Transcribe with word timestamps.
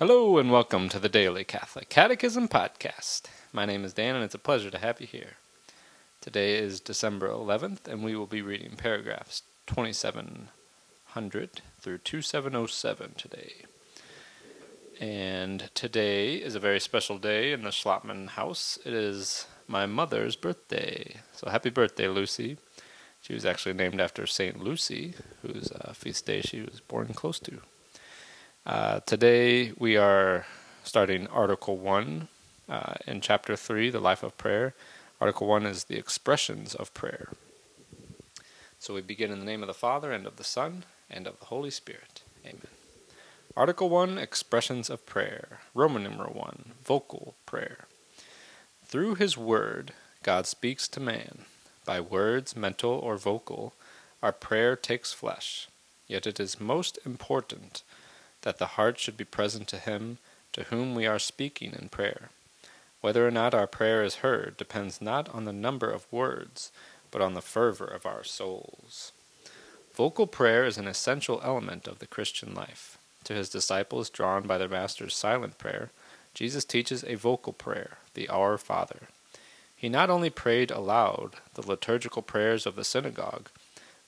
Hello 0.00 0.38
and 0.38 0.50
welcome 0.50 0.88
to 0.88 0.98
the 0.98 1.10
Daily 1.10 1.44
Catholic 1.44 1.90
Catechism 1.90 2.48
Podcast. 2.48 3.24
My 3.52 3.66
name 3.66 3.84
is 3.84 3.92
Dan 3.92 4.14
and 4.14 4.24
it's 4.24 4.34
a 4.34 4.38
pleasure 4.38 4.70
to 4.70 4.78
have 4.78 4.98
you 4.98 5.06
here. 5.06 5.32
Today 6.22 6.56
is 6.56 6.80
December 6.80 7.28
11th 7.28 7.86
and 7.86 8.02
we 8.02 8.16
will 8.16 8.26
be 8.26 8.40
reading 8.40 8.76
paragraphs 8.76 9.42
2700 9.66 11.60
through 11.82 11.98
2707 11.98 13.12
today. 13.18 13.52
And 14.98 15.68
today 15.74 16.36
is 16.36 16.54
a 16.54 16.60
very 16.60 16.80
special 16.80 17.18
day 17.18 17.52
in 17.52 17.60
the 17.60 17.68
Schlotman 17.68 18.28
house. 18.28 18.78
It 18.86 18.94
is 18.94 19.48
my 19.68 19.84
mother's 19.84 20.34
birthday. 20.34 21.16
So 21.34 21.50
happy 21.50 21.68
birthday, 21.68 22.08
Lucy. 22.08 22.56
She 23.20 23.34
was 23.34 23.44
actually 23.44 23.74
named 23.74 24.00
after 24.00 24.26
St. 24.26 24.64
Lucy, 24.64 25.12
whose 25.42 25.70
uh, 25.72 25.92
feast 25.92 26.24
day 26.24 26.40
she 26.40 26.62
was 26.62 26.80
born 26.80 27.08
close 27.08 27.38
to. 27.40 27.60
Uh, 28.66 29.00
today 29.06 29.72
we 29.78 29.96
are 29.96 30.44
starting 30.84 31.26
Article 31.28 31.78
1 31.78 32.28
uh, 32.68 32.94
in 33.06 33.22
Chapter 33.22 33.56
3, 33.56 33.88
The 33.88 34.00
Life 34.00 34.22
of 34.22 34.36
Prayer. 34.36 34.74
Article 35.18 35.46
1 35.46 35.64
is 35.64 35.84
the 35.84 35.96
expressions 35.96 36.74
of 36.74 36.92
prayer. 36.92 37.30
So 38.78 38.94
we 38.94 39.00
begin 39.00 39.30
in 39.30 39.38
the 39.38 39.46
name 39.46 39.62
of 39.62 39.66
the 39.66 39.72
Father, 39.74 40.12
and 40.12 40.26
of 40.26 40.36
the 40.36 40.44
Son, 40.44 40.84
and 41.10 41.26
of 41.26 41.40
the 41.40 41.46
Holy 41.46 41.70
Spirit. 41.70 42.20
Amen. 42.44 42.60
Article 43.56 43.88
1 43.88 44.18
Expressions 44.18 44.90
of 44.90 45.06
Prayer. 45.06 45.60
Roman 45.74 46.02
numeral 46.02 46.34
1 46.34 46.72
Vocal 46.84 47.36
Prayer. 47.46 47.86
Through 48.84 49.14
His 49.14 49.38
Word, 49.38 49.92
God 50.22 50.46
speaks 50.46 50.86
to 50.88 51.00
man. 51.00 51.46
By 51.86 52.00
words, 52.00 52.54
mental 52.54 52.92
or 52.92 53.16
vocal, 53.16 53.72
our 54.22 54.32
prayer 54.32 54.76
takes 54.76 55.14
flesh. 55.14 55.68
Yet 56.06 56.26
it 56.26 56.38
is 56.38 56.60
most 56.60 56.98
important 57.06 57.82
that 58.42 58.58
the 58.58 58.66
heart 58.66 58.98
should 58.98 59.16
be 59.16 59.24
present 59.24 59.68
to 59.68 59.78
Him 59.78 60.18
to 60.52 60.64
whom 60.64 60.94
we 60.94 61.06
are 61.06 61.18
speaking 61.18 61.72
in 61.78 61.88
prayer. 61.88 62.30
Whether 63.00 63.26
or 63.26 63.30
not 63.30 63.54
our 63.54 63.66
prayer 63.66 64.02
is 64.02 64.16
heard 64.16 64.56
depends 64.56 65.00
not 65.00 65.28
on 65.34 65.44
the 65.44 65.52
number 65.52 65.90
of 65.90 66.10
words, 66.12 66.70
but 67.10 67.22
on 67.22 67.34
the 67.34 67.42
fervor 67.42 67.86
of 67.86 68.04
our 68.04 68.24
souls. 68.24 69.12
Vocal 69.94 70.26
prayer 70.26 70.64
is 70.64 70.78
an 70.78 70.86
essential 70.86 71.40
element 71.42 71.86
of 71.86 71.98
the 71.98 72.06
Christian 72.06 72.54
life. 72.54 72.98
To 73.24 73.34
his 73.34 73.48
disciples 73.48 74.10
drawn 74.10 74.46
by 74.46 74.58
their 74.58 74.68
Master's 74.68 75.14
silent 75.14 75.58
prayer, 75.58 75.90
Jesus 76.34 76.64
teaches 76.64 77.04
a 77.04 77.16
vocal 77.16 77.52
prayer, 77.52 77.98
the 78.14 78.28
Our 78.28 78.56
Father. 78.56 79.08
He 79.76 79.88
not 79.88 80.10
only 80.10 80.30
prayed 80.30 80.70
aloud 80.70 81.36
the 81.54 81.66
liturgical 81.66 82.22
prayers 82.22 82.66
of 82.66 82.76
the 82.76 82.84
synagogue, 82.84 83.50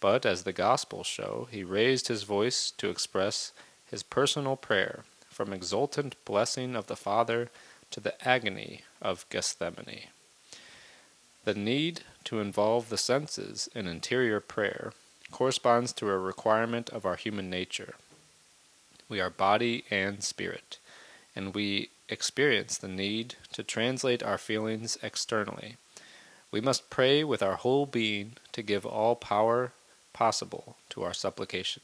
but, 0.00 0.24
as 0.24 0.44
the 0.44 0.52
Gospels 0.52 1.06
show, 1.06 1.48
he 1.50 1.64
raised 1.64 2.08
his 2.08 2.22
voice 2.22 2.70
to 2.72 2.88
express 2.88 3.52
his 3.90 4.02
personal 4.02 4.56
prayer, 4.56 5.04
from 5.28 5.52
exultant 5.52 6.16
blessing 6.24 6.74
of 6.74 6.86
the 6.86 6.96
Father 6.96 7.48
to 7.90 8.00
the 8.00 8.28
agony 8.28 8.82
of 9.00 9.24
Gethsemane. 9.30 10.08
The 11.44 11.54
need 11.54 12.02
to 12.24 12.40
involve 12.40 12.88
the 12.88 12.98
senses 12.98 13.68
in 13.74 13.86
interior 13.86 14.40
prayer 14.40 14.92
corresponds 15.30 15.92
to 15.94 16.08
a 16.08 16.18
requirement 16.18 16.90
of 16.90 17.06
our 17.06 17.16
human 17.16 17.48
nature. 17.48 17.94
We 19.08 19.20
are 19.20 19.30
body 19.30 19.84
and 19.90 20.22
spirit, 20.22 20.78
and 21.34 21.54
we 21.54 21.90
experience 22.08 22.76
the 22.76 22.88
need 22.88 23.36
to 23.52 23.62
translate 23.62 24.22
our 24.22 24.38
feelings 24.38 24.98
externally. 25.02 25.76
We 26.50 26.60
must 26.60 26.90
pray 26.90 27.24
with 27.24 27.42
our 27.42 27.56
whole 27.56 27.86
being 27.86 28.32
to 28.52 28.62
give 28.62 28.84
all 28.84 29.14
power 29.14 29.72
possible 30.12 30.76
to 30.90 31.02
our 31.02 31.14
supplication. 31.14 31.82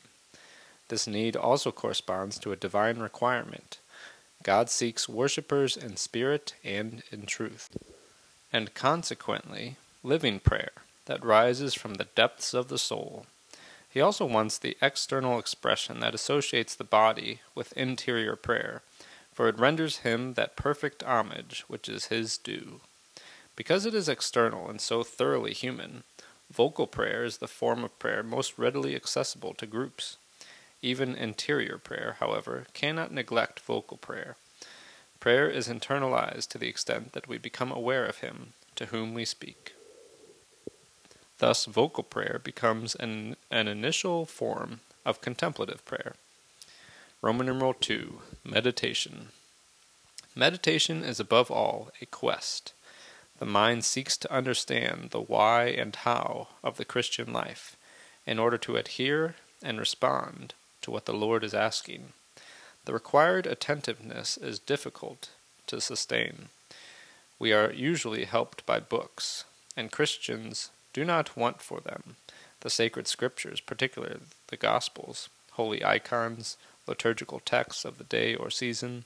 This 0.88 1.06
need 1.06 1.36
also 1.36 1.72
corresponds 1.72 2.38
to 2.38 2.52
a 2.52 2.56
divine 2.56 2.98
requirement. 2.98 3.78
God 4.42 4.68
seeks 4.68 5.08
worshippers 5.08 5.76
in 5.76 5.96
spirit 5.96 6.54
and 6.62 7.02
in 7.10 7.26
truth, 7.26 7.70
and 8.52 8.74
consequently, 8.74 9.76
living 10.02 10.40
prayer 10.40 10.72
that 11.06 11.24
rises 11.24 11.74
from 11.74 11.94
the 11.94 12.08
depths 12.14 12.52
of 12.52 12.68
the 12.68 12.78
soul. 12.78 13.26
He 13.88 14.00
also 14.00 14.26
wants 14.26 14.58
the 14.58 14.76
external 14.82 15.38
expression 15.38 16.00
that 16.00 16.14
associates 16.14 16.74
the 16.74 16.84
body 16.84 17.40
with 17.54 17.72
interior 17.76 18.36
prayer 18.36 18.82
for 19.34 19.48
it 19.48 19.58
renders 19.58 19.98
him 19.98 20.34
that 20.34 20.56
perfect 20.56 21.02
homage 21.02 21.64
which 21.66 21.88
is 21.88 22.06
his 22.06 22.38
due. 22.38 22.80
Because 23.56 23.84
it 23.84 23.94
is 23.94 24.08
external 24.08 24.70
and 24.70 24.80
so 24.80 25.02
thoroughly 25.02 25.52
human, 25.52 26.04
vocal 26.50 26.86
prayer 26.86 27.24
is 27.24 27.38
the 27.38 27.48
form 27.48 27.84
of 27.84 27.98
prayer 27.98 28.22
most 28.22 28.56
readily 28.56 28.94
accessible 28.94 29.52
to 29.54 29.66
groups. 29.66 30.16
Even 30.84 31.14
interior 31.14 31.78
prayer, 31.78 32.16
however, 32.20 32.66
cannot 32.74 33.10
neglect 33.10 33.58
vocal 33.60 33.96
prayer. 33.96 34.36
Prayer 35.18 35.48
is 35.48 35.66
internalized 35.66 36.48
to 36.48 36.58
the 36.58 36.68
extent 36.68 37.14
that 37.14 37.26
we 37.26 37.38
become 37.38 37.72
aware 37.72 38.04
of 38.04 38.18
him 38.18 38.52
to 38.76 38.86
whom 38.86 39.14
we 39.14 39.24
speak. 39.24 39.72
Thus, 41.38 41.64
vocal 41.64 42.04
prayer 42.04 42.38
becomes 42.44 42.94
an, 42.96 43.36
an 43.50 43.66
initial 43.66 44.26
form 44.26 44.80
of 45.06 45.22
contemplative 45.22 45.82
prayer. 45.86 46.16
Roman 47.22 47.46
numeral 47.46 47.72
2 47.72 48.20
Meditation. 48.44 49.28
Meditation 50.36 51.02
is 51.02 51.18
above 51.18 51.50
all 51.50 51.88
a 52.02 52.04
quest. 52.04 52.74
The 53.38 53.46
mind 53.46 53.86
seeks 53.86 54.18
to 54.18 54.30
understand 54.30 55.12
the 55.12 55.22
why 55.22 55.64
and 55.64 55.96
how 55.96 56.48
of 56.62 56.76
the 56.76 56.84
Christian 56.84 57.32
life 57.32 57.74
in 58.26 58.38
order 58.38 58.58
to 58.58 58.76
adhere 58.76 59.36
and 59.62 59.78
respond 59.78 60.52
to 60.84 60.90
what 60.90 61.06
the 61.06 61.12
Lord 61.12 61.42
is 61.42 61.54
asking. 61.54 62.12
The 62.84 62.92
required 62.92 63.46
attentiveness 63.46 64.36
is 64.36 64.58
difficult 64.58 65.30
to 65.66 65.80
sustain. 65.80 66.50
We 67.38 67.52
are 67.52 67.72
usually 67.72 68.24
helped 68.24 68.64
by 68.66 68.80
books, 68.80 69.44
and 69.76 69.90
Christians 69.90 70.70
do 70.92 71.04
not 71.04 71.36
want 71.36 71.60
for 71.60 71.80
them 71.80 72.16
the 72.60 72.70
sacred 72.70 73.06
scriptures, 73.06 73.60
particularly 73.60 74.20
the 74.48 74.56
Gospels, 74.56 75.28
holy 75.52 75.84
icons, 75.84 76.56
liturgical 76.86 77.40
texts 77.40 77.84
of 77.84 77.98
the 77.98 78.04
day 78.04 78.34
or 78.34 78.50
season, 78.50 79.04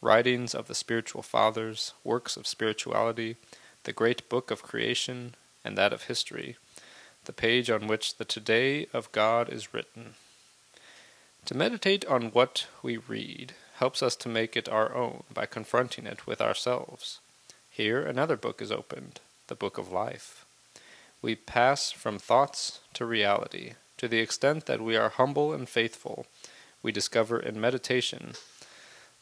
writings 0.00 0.54
of 0.54 0.66
the 0.66 0.74
spiritual 0.74 1.22
fathers, 1.22 1.92
works 2.04 2.36
of 2.36 2.46
spirituality, 2.46 3.36
the 3.84 3.92
great 3.92 4.28
book 4.28 4.50
of 4.50 4.62
creation, 4.62 5.34
and 5.64 5.76
that 5.76 5.92
of 5.92 6.04
history, 6.04 6.56
the 7.24 7.32
page 7.32 7.68
on 7.70 7.86
which 7.86 8.16
the 8.16 8.24
today 8.24 8.86
of 8.92 9.12
God 9.12 9.48
is 9.48 9.74
written. 9.74 10.14
To 11.46 11.56
meditate 11.56 12.04
on 12.06 12.32
what 12.32 12.66
we 12.82 12.96
read 12.96 13.54
helps 13.76 14.02
us 14.02 14.16
to 14.16 14.28
make 14.28 14.56
it 14.56 14.68
our 14.68 14.92
own 14.92 15.22
by 15.32 15.46
confronting 15.46 16.04
it 16.04 16.26
with 16.26 16.40
ourselves. 16.40 17.20
Here 17.70 18.02
another 18.02 18.36
book 18.36 18.60
is 18.60 18.72
opened, 18.72 19.20
the 19.46 19.54
book 19.54 19.78
of 19.78 19.92
life. 19.92 20.44
We 21.22 21.36
pass 21.36 21.92
from 21.92 22.18
thoughts 22.18 22.80
to 22.94 23.06
reality, 23.06 23.74
to 23.98 24.08
the 24.08 24.18
extent 24.18 24.66
that 24.66 24.80
we 24.80 24.96
are 24.96 25.08
humble 25.08 25.52
and 25.52 25.68
faithful 25.68 26.26
we 26.82 26.90
discover 26.90 27.38
in 27.38 27.60
meditation 27.60 28.32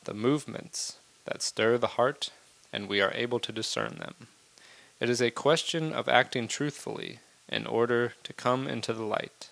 the 0.05 0.15
movements 0.15 0.97
that 1.27 1.43
stir 1.43 1.77
the 1.77 1.99
heart, 1.99 2.31
and 2.73 2.89
we 2.89 3.03
are 3.03 3.13
able 3.15 3.39
to 3.41 3.53
discern 3.53 3.97
them. 3.99 4.29
It 4.99 5.11
is 5.11 5.21
a 5.21 5.31
question 5.31 5.93
of 5.93 6.09
acting 6.09 6.49
truthfully 6.49 7.19
in 7.51 7.67
order 7.67 8.15
to 8.23 8.33
come 8.33 8.67
into 8.67 8.95
the 8.95 9.05
light. 9.05 9.51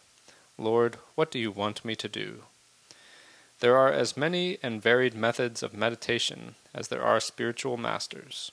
Lord, 0.56 0.96
what 1.16 1.30
do 1.30 1.38
you 1.38 1.50
want 1.50 1.84
me 1.84 1.94
to 1.96 2.08
do? 2.08 2.44
There 3.62 3.78
are 3.78 3.90
as 3.90 4.16
many 4.16 4.58
and 4.62 4.82
varied 4.82 5.14
methods 5.14 5.62
of 5.62 5.72
meditation 5.72 6.56
as 6.74 6.88
there 6.88 7.02
are 7.02 7.20
spiritual 7.20 7.76
masters. 7.76 8.52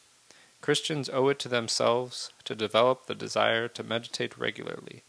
Christians 0.62 1.10
owe 1.10 1.28
it 1.28 1.40
to 1.40 1.50
themselves 1.50 2.32
to 2.46 2.56
develop 2.56 3.06
the 3.06 3.16
desire 3.16 3.68
to 3.68 3.84
meditate 3.84 4.38
regularly 4.38 5.04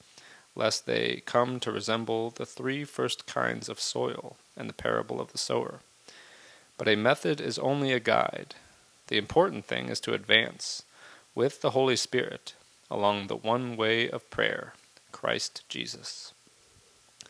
lest 0.54 0.86
they 0.86 1.22
come 1.26 1.60
to 1.60 1.72
resemble 1.72 2.30
the 2.30 2.46
three 2.46 2.84
first 2.84 3.26
kinds 3.26 3.68
of 3.68 3.80
soil 3.80 4.36
in 4.56 4.66
the 4.66 4.72
parable 4.72 5.20
of 5.20 5.32
the 5.32 5.38
sower. 5.38 5.80
But 6.76 6.88
a 6.88 6.96
method 6.96 7.40
is 7.40 7.58
only 7.58 7.92
a 7.92 8.00
guide. 8.00 8.54
The 9.06 9.18
important 9.18 9.64
thing 9.64 9.88
is 9.88 10.00
to 10.00 10.14
advance, 10.14 10.82
with 11.34 11.60
the 11.60 11.70
Holy 11.70 11.96
Spirit, 11.96 12.54
along 12.90 13.26
the 13.26 13.36
one 13.36 13.76
way 13.76 14.08
of 14.10 14.28
prayer, 14.30 14.74
Christ 15.12 15.62
Jesus. 15.68 16.32